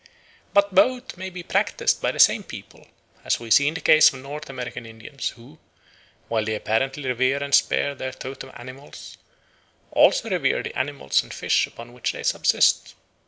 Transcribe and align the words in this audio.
But 0.51 0.73
both 0.73 1.15
may 1.15 1.29
be 1.29 1.43
practised 1.43 2.01
by 2.01 2.11
the 2.11 2.17
same 2.17 2.41
people, 2.41 2.87
as 3.23 3.39
we 3.39 3.51
see 3.51 3.67
in 3.67 3.75
the 3.75 3.81
case 3.81 4.07
of 4.07 4.13
the 4.13 4.23
North 4.27 4.49
American 4.49 4.83
Indians, 4.87 5.29
who, 5.29 5.59
while 6.27 6.43
they 6.43 6.55
apparently 6.55 7.07
revere 7.07 7.43
and 7.43 7.53
spare 7.53 7.93
their 7.93 8.11
totem 8.11 8.51
animals, 8.55 9.19
also 9.91 10.27
revere 10.31 10.63
the 10.63 10.73
animals 10.75 11.21
and 11.21 11.31
fish 11.31 11.67
upon 11.67 11.93
which 11.93 12.13
they 12.13 12.23
subsist. 12.23 12.95